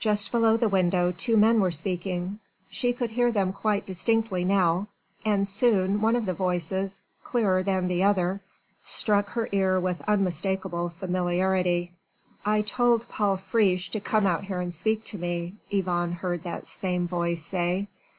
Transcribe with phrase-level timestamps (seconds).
[0.00, 2.40] Just below the window two men were speaking.
[2.68, 4.88] She could hear them quite distinctly now
[5.24, 8.42] and soon one of the voices clearer than the other
[8.84, 11.92] struck her ear with unmistakable familiarity.
[12.44, 16.68] "I told Paul Friche to come out here and speak to me," Yvonne heard that
[16.68, 17.88] same voice say.